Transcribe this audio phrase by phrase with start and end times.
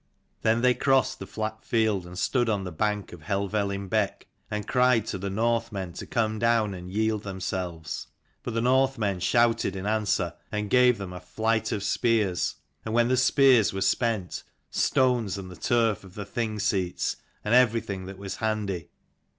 [0.41, 4.67] Then they crossed the flat field, and stood on the bank of Helvellyn beck, and
[4.67, 8.07] cried to the Northmen to come down and yield themselves.
[8.41, 13.15] But the Northmen shouted in answer, and gave them a flight of spears: and when
[13.15, 14.41] spears were spent,
[14.71, 18.89] stones and the turf of the Thing seats, and everything that was handy.